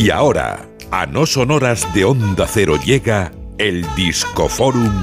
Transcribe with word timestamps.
Y 0.00 0.08
ahora, 0.08 0.66
a 0.90 1.04
no 1.04 1.26
sonoras 1.26 1.92
de 1.92 2.06
Onda 2.06 2.46
Cero 2.48 2.78
llega 2.82 3.32
el 3.58 3.84
Discoforum 3.96 4.94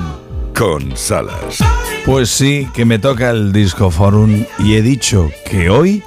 con 0.58 0.98
Salas. 0.98 1.60
Pues 2.04 2.32
sí, 2.32 2.68
que 2.74 2.84
me 2.84 2.98
toca 2.98 3.30
el 3.30 3.54
Discoforum 3.54 4.44
y 4.58 4.74
he 4.74 4.82
dicho 4.82 5.30
que 5.48 5.70
hoy 5.70 6.02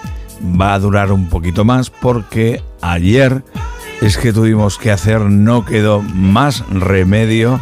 va 0.61 0.75
a 0.75 0.81
durar 0.81 1.13
un 1.13 1.29
poquito 1.29 1.65
más 1.65 1.89
porque 1.89 2.65
ayer 2.81 3.45
es 4.01 4.19
que 4.19 4.33
tuvimos 4.33 4.77
que 4.77 4.91
hacer, 4.91 5.21
no 5.21 5.65
quedó 5.65 6.03
más 6.03 6.65
remedio 6.71 7.61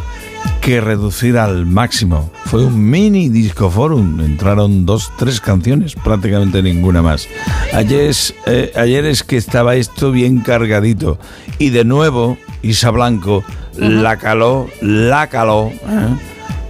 que 0.61 0.81
reducir 0.81 1.37
al 1.37 1.65
máximo. 1.65 2.31
Fue 2.45 2.65
un 2.65 2.89
mini 2.89 3.29
disco 3.29 3.69
forum, 3.69 4.19
entraron 4.21 4.85
dos, 4.85 5.11
tres 5.17 5.39
canciones, 5.39 5.95
prácticamente 5.95 6.61
ninguna 6.61 7.01
más. 7.01 7.27
Ayer 7.73 8.09
es, 8.09 8.35
eh, 8.45 8.71
ayer 8.75 9.05
es 9.05 9.23
que 9.23 9.37
estaba 9.37 9.75
esto 9.75 10.11
bien 10.11 10.41
cargadito 10.41 11.17
y 11.57 11.69
de 11.69 11.85
nuevo 11.85 12.37
Isa 12.61 12.91
Blanco 12.91 13.43
la 13.77 14.17
caló, 14.17 14.67
la 14.81 15.27
caló. 15.27 15.67
¿eh? 15.67 16.15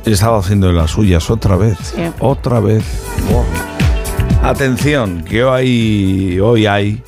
Estaba 0.05 0.39
haciendo 0.39 0.71
las 0.71 0.91
suyas 0.91 1.29
otra 1.29 1.55
vez, 1.55 1.77
otra 2.19 2.59
vez. 2.59 2.83
Atención, 4.43 5.23
que 5.23 5.43
hoy, 5.43 6.39
hoy 6.39 6.65
hay 6.65 7.03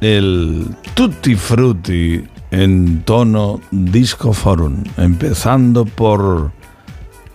el 0.00 0.66
Tutti 0.94 1.34
Frutti 1.34 2.22
en 2.54 3.02
tono 3.02 3.60
disco 3.72 4.32
forum, 4.32 4.84
empezando 4.96 5.84
por 5.84 6.52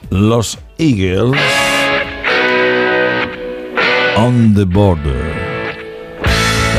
los 0.10 0.58
Eagles 0.78 1.38
on 4.16 4.54
the 4.56 4.64
border, 4.64 5.34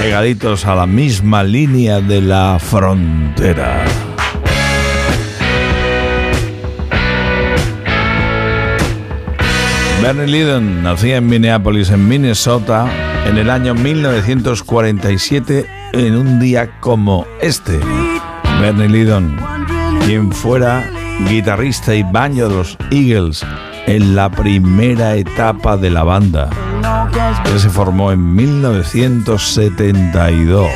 pegaditos 0.00 0.64
a 0.64 0.74
la 0.74 0.86
misma 0.86 1.42
línea 1.42 2.00
de 2.00 2.22
la 2.22 2.58
frontera. 2.58 3.84
Bernie 10.02 10.26
Lydon 10.26 10.82
nacía 10.82 11.18
en 11.18 11.26
Minneapolis, 11.26 11.90
en 11.90 12.08
Minnesota, 12.08 12.86
en 13.26 13.36
el 13.36 13.50
año 13.50 13.74
1947, 13.74 15.66
en 15.92 16.16
un 16.16 16.40
día 16.40 16.80
como 16.80 17.26
este. 17.42 17.78
Bernie 18.60 18.88
Lydon, 18.88 19.36
quien 20.04 20.30
fuera 20.30 20.84
guitarrista 21.28 21.94
y 21.94 22.02
baño 22.02 22.48
de 22.48 22.56
los 22.56 22.76
Eagles 22.90 23.46
en 23.86 24.14
la 24.14 24.30
primera 24.30 25.14
etapa 25.14 25.78
de 25.78 25.88
la 25.88 26.04
banda, 26.04 26.50
que 27.44 27.58
se 27.58 27.70
formó 27.70 28.12
en 28.12 28.34
1972. 28.34 30.68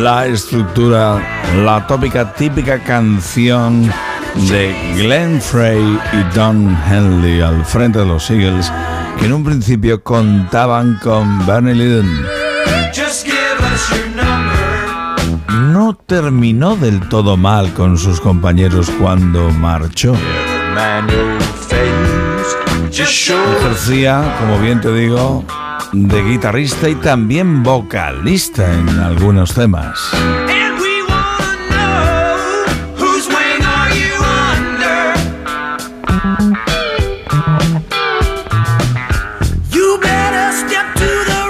La 0.00 0.26
estructura, 0.26 1.20
la 1.62 1.86
tópica 1.86 2.32
típica 2.32 2.78
canción 2.78 3.92
de 4.48 4.74
Glenn 4.96 5.40
Frey 5.40 5.98
y 6.12 6.34
Don 6.34 6.76
Henley 6.90 7.42
al 7.42 7.64
frente 7.66 7.98
de 7.98 8.06
los 8.06 8.30
Eagles, 8.30 8.72
que 9.18 9.26
en 9.26 9.34
un 9.34 9.44
principio 9.44 10.02
contaban 10.02 10.98
con 11.02 11.46
Bernie 11.46 11.74
Lydon. 11.74 12.26
No 15.50 15.94
terminó 15.94 16.76
del 16.76 17.08
todo 17.08 17.36
mal 17.36 17.74
con 17.74 17.98
sus 17.98 18.20
compañeros 18.20 18.88
cuando 19.00 19.50
marchó. 19.50 20.14
Ejercía, 22.92 24.36
como 24.38 24.60
bien 24.60 24.80
te 24.80 24.94
digo, 24.94 25.44
de 25.92 26.22
guitarrista 26.22 26.88
y 26.88 26.94
también 26.94 27.64
vocalista 27.64 28.72
en 28.72 28.88
algunos 28.90 29.52
temas. 29.52 29.98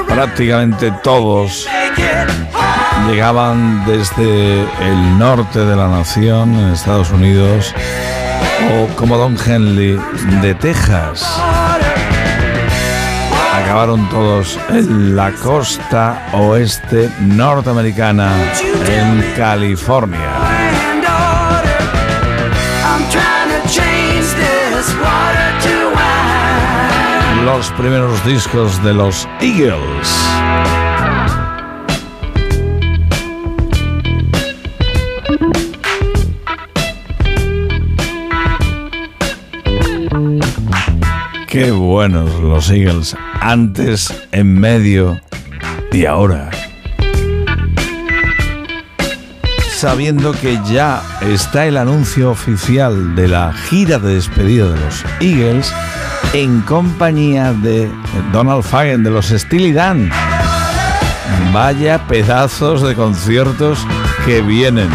Prácticamente 0.09 0.91
todos 1.03 1.67
llegaban 3.09 3.85
desde 3.87 4.63
el 4.63 5.19
norte 5.19 5.61
de 5.61 5.77
la 5.77 5.89
nación, 5.89 6.55
en 6.55 6.73
Estados 6.73 7.11
Unidos, 7.11 7.75
o 8.73 8.97
como 8.97 9.17
Don 9.17 9.37
Henley 9.47 9.99
de 10.43 10.55
Texas 10.55 11.25
acabaron 13.71 14.09
todos 14.09 14.59
en 14.71 15.15
la 15.15 15.31
costa 15.31 16.27
oeste 16.33 17.09
norteamericana, 17.21 18.33
en 18.89 19.35
California. 19.37 20.19
Los 27.45 27.71
primeros 27.73 28.25
discos 28.25 28.83
de 28.83 28.93
los 28.93 29.29
Eagles. 29.41 30.30
Qué 41.51 41.73
buenos 41.73 42.41
los 42.41 42.71
Eagles, 42.71 43.17
antes, 43.41 44.15
en 44.31 44.61
medio 44.61 45.21
y 45.91 46.05
ahora. 46.05 46.49
Sabiendo 49.75 50.31
que 50.31 50.61
ya 50.71 51.03
está 51.21 51.67
el 51.67 51.77
anuncio 51.77 52.31
oficial 52.31 53.17
de 53.17 53.27
la 53.27 53.53
gira 53.53 53.99
de 53.99 54.15
despedida 54.15 54.71
de 54.71 54.79
los 54.79 55.05
Eagles 55.19 55.75
en 56.35 56.61
compañía 56.61 57.53
de 57.53 57.91
Donald 58.33 58.63
Fagen 58.63 59.03
de 59.03 59.11
los 59.11 59.27
Steely 59.27 59.73
Dan. 59.73 60.09
Vaya 61.53 62.07
pedazos 62.07 62.81
de 62.81 62.95
conciertos 62.95 63.85
que 64.25 64.41
vienen. 64.41 64.89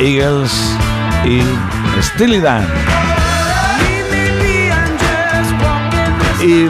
Eagles 0.00 0.50
y 1.24 1.40
Steely 2.02 2.40
Dan. 2.40 2.66
Y 6.42 6.68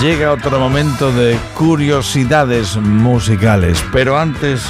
llega 0.00 0.32
otro 0.32 0.58
momento 0.58 1.12
de 1.12 1.38
curiosidades 1.54 2.76
musicales, 2.76 3.82
pero 3.92 4.18
antes, 4.18 4.64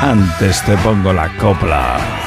antes 0.00 0.64
te 0.64 0.76
pongo 0.78 1.12
la 1.12 1.28
copla. 1.36 2.17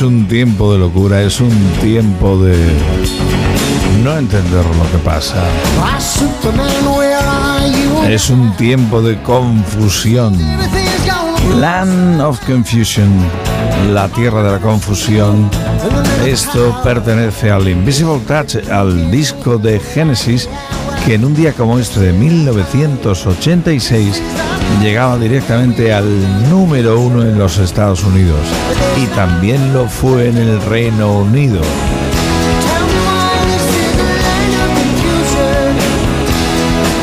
Es 0.00 0.06
un 0.06 0.26
tiempo 0.26 0.72
de 0.72 0.78
locura, 0.78 1.20
es 1.20 1.40
un 1.42 1.52
tiempo 1.82 2.42
de 2.42 2.56
no 4.02 4.16
entender 4.16 4.64
lo 4.64 4.90
que 4.90 4.96
pasa. 5.04 5.34
Es 8.08 8.30
un 8.30 8.56
tiempo 8.56 9.02
de 9.02 9.20
confusión. 9.22 10.38
Land 11.58 12.22
of 12.22 12.40
Confusion, 12.46 13.10
la 13.92 14.08
tierra 14.08 14.42
de 14.42 14.52
la 14.52 14.58
confusión. 14.58 15.50
Esto 16.24 16.80
pertenece 16.82 17.50
al 17.50 17.68
Invisible 17.68 18.20
Touch, 18.26 18.56
al 18.70 19.10
disco 19.10 19.58
de 19.58 19.78
Genesis, 19.80 20.48
que 21.06 21.14
en 21.14 21.24
un 21.24 21.34
día 21.34 21.52
como 21.52 21.78
este 21.78 22.00
de 22.00 22.12
1986 22.12 24.22
llegaba 24.82 25.16
directamente 25.18 25.92
al 25.92 26.50
número 26.50 27.00
uno 27.00 27.22
en 27.22 27.38
los 27.38 27.58
Estados 27.58 28.04
Unidos 28.04 28.40
y 29.02 29.06
también 29.14 29.72
lo 29.72 29.88
fue 29.88 30.28
en 30.28 30.36
el 30.36 30.60
Reino 30.62 31.18
Unido. 31.18 31.60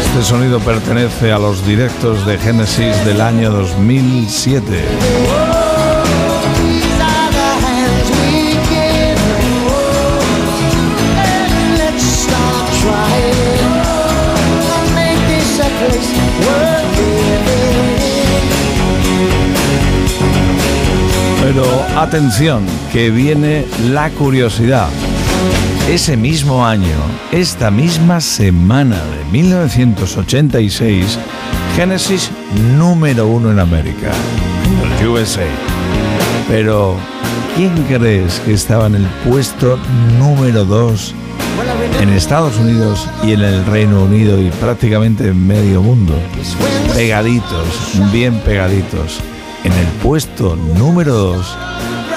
Este 0.02 0.24
sonido 0.24 0.60
pertenece 0.60 1.32
a 1.32 1.38
los 1.38 1.66
directos 1.66 2.26
de 2.26 2.38
Genesis 2.38 3.06
del 3.06 3.22
año 3.22 3.52
2007. 3.52 4.84
Pero 21.48 21.64
atención, 21.96 22.66
que 22.92 23.10
viene 23.10 23.66
la 23.90 24.10
curiosidad. 24.10 24.90
Ese 25.90 26.18
mismo 26.18 26.66
año, 26.66 26.98
esta 27.32 27.72
misma 27.72 28.20
semana 28.20 28.98
de 28.98 29.24
1986, 29.32 31.18
Genesis 31.78 32.32
número 32.78 33.28
uno 33.28 33.50
en 33.50 33.60
América, 33.60 34.12
el 35.00 35.08
USA. 35.08 35.48
Pero, 36.50 36.98
¿quién 37.56 37.72
crees 37.84 38.42
que 38.42 38.52
estaba 38.52 38.88
en 38.88 38.96
el 38.96 39.06
puesto 39.26 39.80
número 40.20 40.66
dos 40.66 41.16
en 42.02 42.10
Estados 42.10 42.58
Unidos 42.58 43.08
y 43.24 43.32
en 43.32 43.40
el 43.40 43.66
Reino 43.66 44.04
Unido 44.04 44.42
y 44.42 44.50
prácticamente 44.50 45.30
en 45.30 45.48
medio 45.48 45.82
mundo? 45.82 46.14
Pegaditos, 46.94 47.94
bien 48.12 48.38
pegaditos. 48.42 49.22
En 49.64 49.74
el 49.74 49.88
puesto 50.04 50.56
número 50.56 51.14
2 51.14 51.58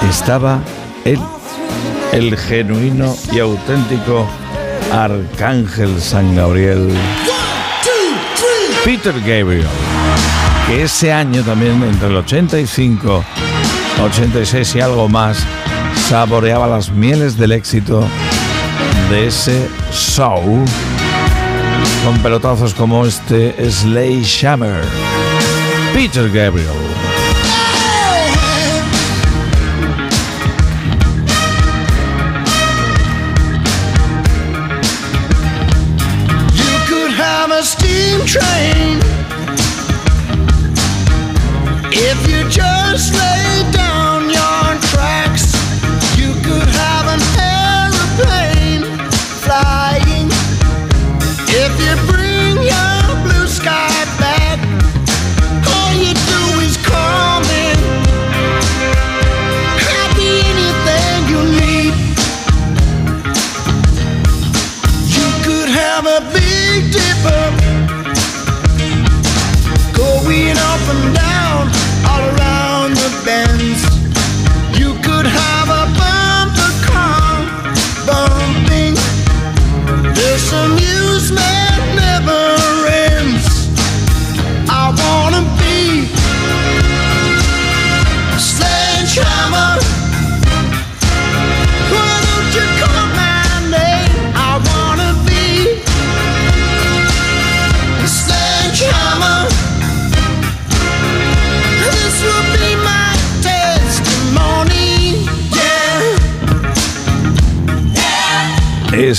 estaba 0.09 0.61
él, 1.05 1.19
el 2.13 2.37
genuino 2.37 3.15
y 3.33 3.39
auténtico 3.39 4.27
Arcángel 4.93 6.01
San 6.01 6.35
Gabriel, 6.35 6.89
Peter 8.85 9.15
Gabriel, 9.21 9.67
que 10.67 10.83
ese 10.85 11.13
año 11.13 11.43
también, 11.43 11.83
entre 11.83 12.09
el 12.09 12.17
85, 12.17 13.25
86 14.05 14.75
y 14.75 14.81
algo 14.81 15.09
más, 15.09 15.39
saboreaba 16.09 16.67
las 16.67 16.91
mieles 16.91 17.37
del 17.37 17.53
éxito 17.53 18.05
de 19.11 19.27
ese 19.27 19.69
show 19.93 20.65
con 22.05 22.19
pelotazos 22.23 22.75
como 22.75 23.05
este 23.05 23.55
Slay 23.71 24.23
Shammer. 24.23 24.85
Peter 25.95 26.31
Gabriel. 26.31 27.00
Train. 38.27 38.99
If 41.93 42.29
you 42.29 42.49
just 42.51 43.15
lay 43.15 43.50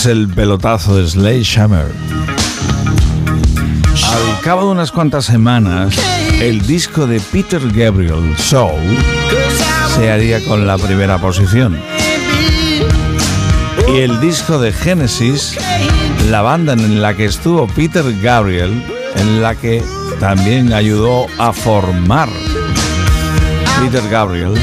Es 0.01 0.07
el 0.07 0.27
pelotazo 0.29 0.95
de 0.95 1.07
Slay 1.07 1.43
Shammer. 1.43 1.85
Al 3.85 4.41
cabo 4.41 4.65
de 4.65 4.71
unas 4.71 4.91
cuantas 4.91 5.25
semanas, 5.25 5.93
el 6.41 6.65
disco 6.65 7.05
de 7.05 7.19
Peter 7.19 7.61
Gabriel, 7.71 8.35
Soul, 8.35 8.81
se 9.95 10.09
haría 10.09 10.43
con 10.43 10.65
la 10.65 10.79
primera 10.79 11.19
posición. 11.19 11.79
Y 13.93 13.99
el 13.99 14.19
disco 14.19 14.57
de 14.57 14.73
Genesis, 14.73 15.55
la 16.31 16.41
banda 16.41 16.73
en 16.73 16.99
la 16.99 17.15
que 17.15 17.25
estuvo 17.25 17.67
Peter 17.67 18.03
Gabriel, 18.23 18.83
en 19.17 19.39
la 19.39 19.53
que 19.53 19.83
también 20.19 20.73
ayudó 20.73 21.27
a 21.37 21.53
formar 21.53 22.29
Peter 23.79 24.09
Gabriel, 24.09 24.55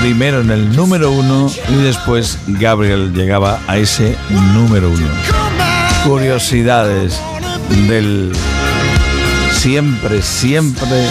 primero 0.00 0.40
en 0.40 0.50
el 0.50 0.74
número 0.74 1.10
uno 1.10 1.50
y 1.68 1.74
después 1.74 2.38
Gabriel 2.46 3.12
llegaba 3.12 3.60
a 3.66 3.76
ese 3.78 4.16
número 4.54 4.90
uno. 4.90 5.08
Curiosidades 6.04 7.20
del 7.88 8.32
siempre, 9.52 10.22
siempre, 10.22 10.86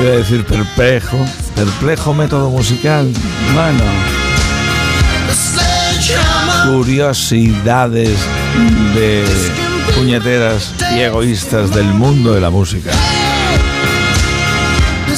iba 0.00 0.08
a 0.08 0.16
decir 0.16 0.44
perplejo, 0.44 1.18
perplejo 1.54 2.14
método 2.14 2.50
musical. 2.50 3.12
Bueno, 3.54 3.82
curiosidades 6.70 8.16
de 8.94 9.24
puñeteras 9.96 10.74
y 10.94 11.00
egoístas 11.00 11.74
del 11.74 11.86
mundo 11.86 12.34
de 12.34 12.40
la 12.40 12.50
música. 12.50 12.92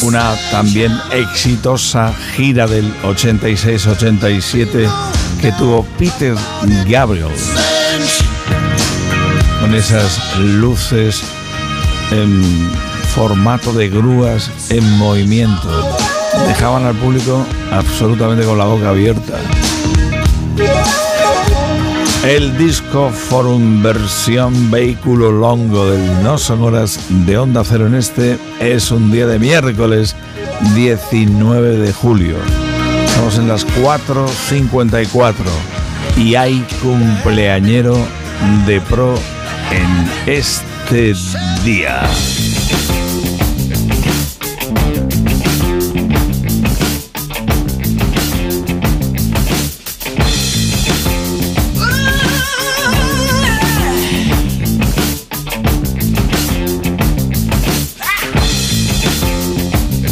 Una 0.03 0.35
también 0.51 0.93
exitosa 1.13 2.15
gira 2.35 2.67
del 2.67 2.91
86-87 3.03 4.91
que 5.41 5.53
tuvo 5.53 5.85
Peter 5.99 6.35
Gabriel. 6.89 7.29
Con 9.61 9.75
esas 9.75 10.39
luces 10.39 11.23
en 12.11 12.71
formato 13.15 13.73
de 13.73 13.91
grúas 13.91 14.51
en 14.71 14.91
movimiento. 14.99 15.69
Dejaban 16.47 16.87
al 16.87 16.95
público 16.95 17.45
absolutamente 17.71 18.47
con 18.47 18.57
la 18.57 18.65
boca 18.65 18.91
abierta. 18.91 19.39
El 22.25 22.57
disco 22.59 23.11
Forum 23.11 23.83
versión 23.83 24.71
vehículo 24.71 25.33
longo 25.33 25.91
del 25.91 26.23
No 26.23 26.37
Son 26.37 26.63
Horas 26.63 27.01
de 27.09 27.39
Onda 27.39 27.63
Cero 27.65 27.87
en 27.87 27.95
este 27.95 28.39
es 28.61 28.91
un 28.91 29.11
día 29.11 29.27
de 29.27 29.39
miércoles 29.39 30.15
19 30.75 31.79
de 31.79 31.93
julio. 31.95 32.37
Estamos 33.07 33.39
en 33.39 33.49
las 33.49 33.67
4.54 33.67 35.35
y 36.19 36.35
hay 36.35 36.63
cumpleañero 36.83 37.97
de 38.67 38.83
pro 38.83 39.15
en 39.71 40.31
este 40.31 41.15
día. 41.65 42.03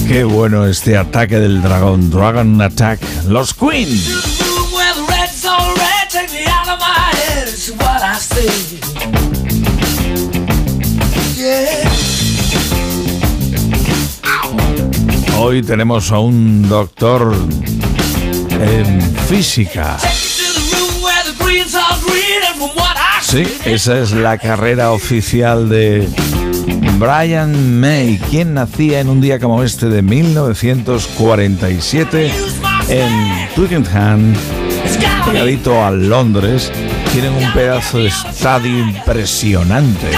Qué 0.09 0.25
bueno 0.25 0.65
este 0.67 0.97
ataque 0.97 1.39
del 1.39 1.61
dragón, 1.61 2.11
Dragon 2.11 2.63
Attack, 2.63 2.99
los 3.29 3.53
Queen. 3.53 3.91
Hoy 15.37 15.63
tenemos 15.63 16.11
a 16.11 16.19
un 16.21 16.67
doctor 16.67 17.37
en 18.51 19.03
física. 19.29 19.99
Sí, 23.21 23.47
esa 23.67 23.99
es 23.99 24.13
la 24.13 24.39
carrera 24.39 24.93
oficial 24.93 25.69
de 25.69 26.09
Brian 26.99 27.81
May, 27.81 28.19
quien 28.31 28.55
nacía 28.55 29.01
en 29.01 29.09
un 29.09 29.21
día 29.21 29.39
como 29.39 29.63
este 29.63 29.89
de 29.89 30.03
1947 30.03 32.33
en 32.89 33.49
Twickenham, 33.55 34.35
pegadito 35.25 35.85
a 35.85 35.91
Londres. 35.91 36.73
Tienen 37.13 37.35
un 37.35 37.53
pedazo 37.53 37.99
de 37.99 38.09
estadio 38.09 38.79
impresionante. 38.79 40.09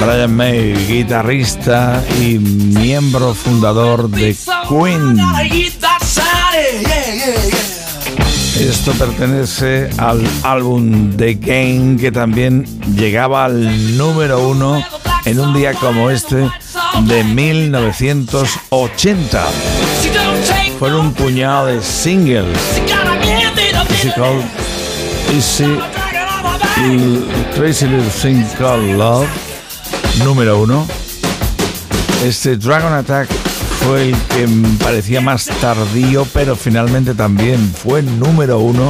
Brian 0.00 0.34
May, 0.34 0.74
guitarrista 0.86 2.02
y 2.20 2.38
miembro 2.38 3.34
fundador 3.34 4.08
de 4.08 4.34
Queen. 4.68 5.16
Esto 8.60 8.92
pertenece 8.92 9.90
al 9.96 10.22
álbum 10.42 11.16
The 11.16 11.32
Game 11.34 11.96
que 11.98 12.12
también 12.12 12.66
llegaba 12.94 13.46
al 13.46 13.96
número 13.96 14.46
uno 14.46 14.84
en 15.24 15.40
un 15.40 15.54
día 15.54 15.72
como 15.72 16.10
este 16.10 16.46
de 17.04 17.24
1980. 17.24 19.46
Fueron 20.78 21.06
un 21.06 21.14
puñado 21.14 21.64
de 21.66 21.82
singles. 21.82 22.58
Easy 25.32 25.32
Easy 25.32 25.78
Crazy 27.56 27.86
Little 27.86 28.10
Thing 28.10 28.44
Called 28.58 28.94
Love, 28.96 29.26
número 30.22 30.60
uno. 30.60 30.86
Este 32.24 32.58
Dragon 32.58 32.92
Attack 32.92 33.49
fue 33.84 34.08
el 34.08 34.16
que 34.28 34.48
parecía 34.82 35.20
más 35.20 35.46
tardío, 35.60 36.26
pero 36.32 36.56
finalmente 36.56 37.14
también 37.14 37.72
fue 37.72 38.02
número 38.02 38.58
uno. 38.58 38.88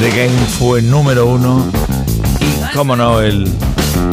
The 0.00 0.10
Game 0.10 0.46
fue 0.58 0.82
número 0.82 1.26
uno. 1.26 1.64
Y, 2.40 2.76
como 2.76 2.96
no, 2.96 3.20
el 3.20 3.50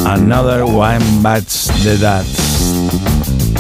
Another 0.06 0.64
One 0.64 1.00
Bites 1.22 1.72
the 1.84 1.98
Dust. 1.98 2.40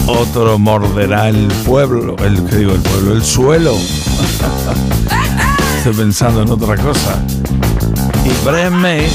Otro 0.08 0.58
morderá 0.58 1.29
el 1.29 1.48
pueblo, 1.65 2.15
el 2.24 2.44
que 2.46 2.58
digo 2.58 2.74
el 2.74 2.82
pueblo, 2.82 3.13
el 3.13 3.24
suelo. 3.24 3.75
Estoy 5.77 5.94
pensando 5.94 6.41
en 6.41 6.50
otra 6.50 6.75
cosa. 6.77 7.24
Y 8.25 8.46
Brian 8.46 8.74
May, 8.74 9.08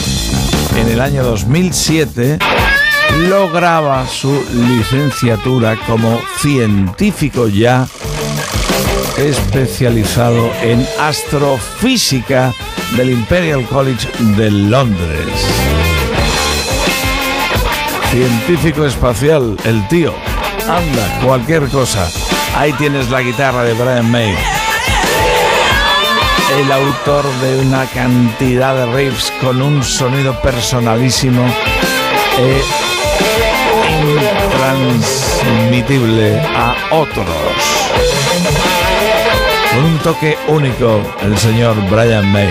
en 0.76 0.88
el 0.88 1.00
año 1.00 1.24
2007, 1.24 2.38
lograba 3.18 4.06
su 4.06 4.44
licenciatura 4.52 5.76
como 5.86 6.20
científico 6.38 7.48
ya 7.48 7.86
especializado 9.16 10.50
en 10.62 10.86
astrofísica 11.00 12.52
del 12.96 13.10
Imperial 13.10 13.64
College 13.66 14.08
de 14.36 14.50
Londres. 14.50 15.28
Científico 18.10 18.84
espacial, 18.84 19.56
el 19.64 19.86
tío. 19.88 20.14
Anda, 20.68 21.20
cualquier 21.24 21.68
cosa. 21.68 22.08
Ahí 22.56 22.72
tienes 22.74 23.10
la 23.10 23.20
guitarra 23.20 23.64
de 23.64 23.74
Brian 23.74 24.10
May. 24.10 24.34
El 26.60 26.72
autor 26.72 27.24
de 27.40 27.60
una 27.60 27.86
cantidad 27.86 28.74
de 28.74 28.86
riffs 28.94 29.32
con 29.40 29.60
un 29.60 29.82
sonido 29.82 30.40
personalísimo. 30.40 31.44
Eh, 32.38 32.62
transmitible 35.40 36.40
a 36.40 36.74
otros. 36.90 37.26
Con 39.72 39.84
un 39.84 39.98
toque 39.98 40.38
único, 40.48 41.00
el 41.22 41.36
señor 41.38 41.76
Brian 41.90 42.30
May. 42.32 42.50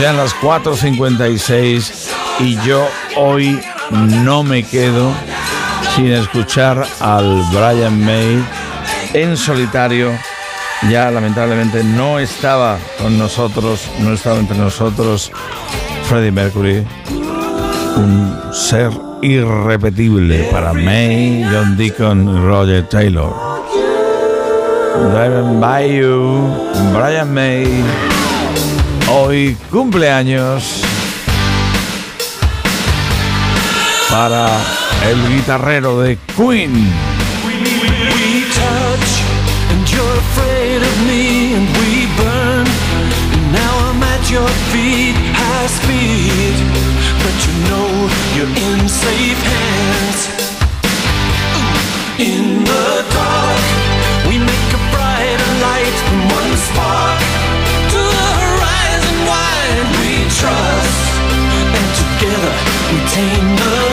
Ya 0.00 0.10
en 0.12 0.16
las 0.16 0.34
4.56 0.36 1.92
y 2.38 2.56
yo 2.66 2.88
hoy 3.16 3.60
no 3.90 4.42
me 4.42 4.62
quedo 4.62 5.12
sin 5.94 6.10
escuchar 6.10 6.86
al 7.00 7.44
Brian 7.52 8.02
May 8.02 8.42
en 9.12 9.36
solitario 9.36 10.18
ya 10.88 11.10
lamentablemente 11.10 11.84
no 11.84 12.18
estaba 12.18 12.78
con 13.00 13.18
nosotros, 13.18 13.88
no 14.00 14.14
estaba 14.14 14.38
entre 14.38 14.56
nosotros 14.56 15.30
Freddie 16.08 16.32
Mercury, 16.32 16.86
un 17.96 18.40
ser 18.52 18.90
irrepetible 19.22 20.44
para 20.50 20.72
May, 20.72 21.44
John 21.50 21.76
Deacon 21.76 22.28
y 22.28 22.40
Roger 22.40 22.88
Taylor. 22.88 23.32
Driving 25.12 25.60
by 25.60 25.96
you, 25.96 26.48
Brian 26.92 27.32
May, 27.32 27.84
hoy 29.08 29.56
cumpleaños 29.70 30.82
para 34.10 34.48
el 35.08 35.36
guitarrero 35.36 36.00
de 36.00 36.18
Queen. 36.36 36.90
Afraid 39.98 40.82
of 40.82 40.96
me 41.06 41.54
and 41.54 41.66
we 41.78 42.06
burn. 42.20 42.66
And 43.34 43.44
now 43.52 43.74
I'm 43.88 44.02
at 44.02 44.30
your 44.30 44.48
feet, 44.70 45.16
high 45.34 45.66
speed. 45.66 46.54
But 47.22 47.36
you 47.46 47.54
know 47.70 47.88
you're 48.36 48.54
in 48.70 48.88
safe 48.88 49.40
hands. 49.42 50.20
In 52.20 52.64
the 52.64 52.88
dark, 53.16 53.64
we 54.28 54.38
make 54.38 54.70
a 54.76 54.82
brighter 54.92 55.52
light 55.64 55.96
from 56.06 56.20
one 56.38 56.52
spark 56.68 57.20
to 57.92 58.00
the 58.18 58.30
horizon 58.44 59.18
wide. 59.26 59.88
We 60.04 60.28
trust, 60.38 61.02
and 61.76 61.88
together 62.02 62.54
we 62.92 62.98
tame 63.08 63.56
the 63.56 63.89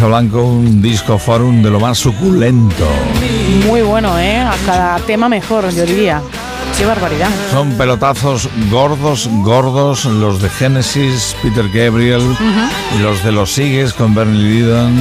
Blanco, 0.00 0.42
un 0.42 0.80
disco 0.80 1.18
forum 1.18 1.62
de 1.62 1.70
lo 1.70 1.78
más 1.78 1.98
suculento. 1.98 2.86
Muy 3.66 3.82
bueno, 3.82 4.18
¿eh? 4.18 4.40
A 4.40 4.54
cada 4.64 4.96
tema 5.00 5.28
mejor, 5.28 5.68
yo 5.70 5.84
diría. 5.84 6.22
Qué 6.78 6.86
barbaridad. 6.86 7.28
Son 7.50 7.72
pelotazos 7.72 8.48
gordos, 8.70 9.28
gordos, 9.42 10.06
los 10.06 10.40
de 10.40 10.48
Genesis, 10.48 11.36
Peter 11.42 11.68
Gabriel, 11.68 12.22
y 12.96 13.02
los 13.02 13.22
de 13.22 13.32
los 13.32 13.52
Sigues 13.52 13.92
con 13.92 14.14
Bernie 14.14 14.42
Lidon, 14.42 14.98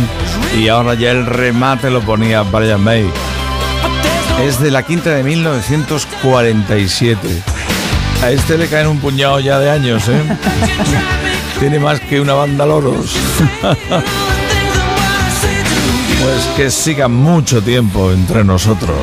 y 0.60 0.68
ahora 0.68 0.96
ya 0.96 1.12
el 1.12 1.26
remate 1.26 1.90
lo 1.90 2.02
ponía 2.02 2.42
Brian 2.42 2.84
May. 2.84 3.10
Es 4.46 4.60
de 4.60 4.72
la 4.72 4.84
quinta 4.84 5.12
de 5.12 5.24
1947. 5.24 7.44
A 8.24 8.32
este 8.32 8.58
le 8.58 8.68
caen 8.68 8.88
un 8.88 9.00
puñado 9.00 9.40
ya 9.40 9.58
de 9.58 9.70
años, 9.70 10.10
¿eh? 10.10 10.22
Tiene 11.60 11.80
más 11.80 12.02
que 12.02 12.20
una 12.20 12.34
banda 12.34 12.66
loros. 12.66 13.16
pues 16.22 16.46
que 16.56 16.70
siga 16.70 17.08
mucho 17.08 17.62
tiempo 17.62 18.12
entre 18.12 18.44
nosotros. 18.44 18.98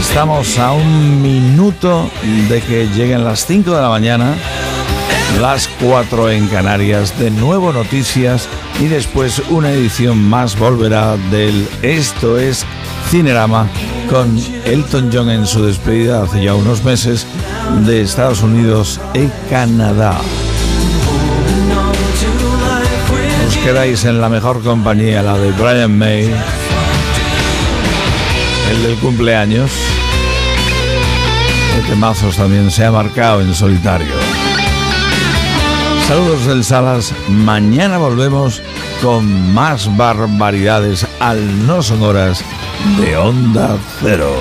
Estamos 0.00 0.58
a 0.58 0.72
un 0.72 1.22
minuto 1.22 2.10
de 2.48 2.60
que 2.60 2.88
lleguen 2.88 3.24
las 3.24 3.46
5 3.46 3.70
de 3.70 3.80
la 3.80 3.88
mañana, 3.88 4.34
las 5.40 5.68
4 5.80 6.30
en 6.30 6.48
Canarias, 6.48 7.18
de 7.18 7.30
nuevo 7.30 7.72
noticias 7.72 8.48
y 8.80 8.86
después 8.86 9.40
una 9.50 9.70
edición 9.70 10.18
más 10.18 10.58
volverá 10.58 11.16
del 11.30 11.68
Esto 11.82 12.38
es 12.38 12.66
Cinerama 13.10 13.68
con 14.10 14.38
Elton 14.64 15.10
John 15.12 15.30
en 15.30 15.46
su 15.46 15.64
despedida 15.64 16.24
hace 16.24 16.42
ya 16.42 16.54
unos 16.54 16.82
meses 16.82 17.26
de 17.86 18.02
Estados 18.02 18.42
Unidos 18.42 19.00
y 19.14 19.28
Canadá. 19.48 20.18
Quedáis 23.62 24.04
en 24.04 24.20
la 24.20 24.28
mejor 24.28 24.62
compañía, 24.62 25.22
la 25.22 25.38
de 25.38 25.52
Brian 25.52 25.96
May, 25.96 26.24
el 28.70 28.82
del 28.82 28.96
cumpleaños. 28.96 29.70
El 31.76 31.86
temazos 31.86 32.36
también 32.36 32.70
se 32.70 32.84
ha 32.84 32.90
marcado 32.90 33.40
en 33.40 33.54
solitario. 33.54 34.14
Saludos 36.08 36.46
del 36.46 36.64
Salas. 36.64 37.14
Mañana 37.28 37.98
volvemos 37.98 38.60
con 39.00 39.54
más 39.54 39.96
barbaridades 39.96 41.06
al 41.20 41.66
no 41.66 41.82
sonoras 41.82 42.44
de 42.98 43.16
Onda 43.16 43.76
Cero. 44.00 44.34